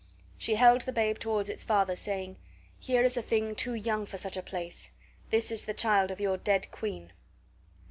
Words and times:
She 0.35 0.55
held 0.55 0.81
the 0.81 0.91
babe 0.91 1.19
toward 1.19 1.47
its 1.47 1.63
father, 1.63 1.95
saying: 1.95 2.37
"Here 2.79 3.03
is 3.03 3.17
a 3.17 3.21
thing 3.21 3.53
too 3.53 3.75
young 3.75 4.07
for 4.07 4.17
such 4.17 4.35
a 4.35 4.41
place. 4.41 4.89
This 5.29 5.51
is 5.51 5.67
the 5.67 5.75
child 5.75 6.09
of 6.09 6.19
your 6.19 6.37
dead 6.37 6.71
queen." 6.71 7.13